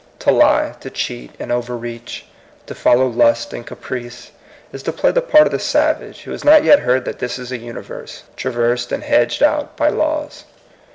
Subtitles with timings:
[0.17, 2.25] To lie, to cheat and overreach,
[2.65, 4.31] to follow lust and caprice,
[4.73, 7.37] is to play the part of the savage who has not yet heard that this
[7.37, 10.45] is a universe, traversed and hedged about by laws.